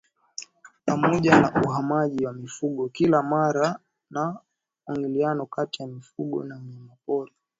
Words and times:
Pamoja 0.85 1.39
na 1.41 1.61
uhamaji 1.63 2.25
wa 2.25 2.33
mifugo 2.33 2.89
kila 2.89 3.23
mara 3.23 3.79
na 4.09 4.39
mwingiliano 4.87 5.45
kati 5.45 5.81
ya 5.81 5.87
mifugo 5.87 6.43
na 6.43 6.55
wanyamapori 6.55 7.33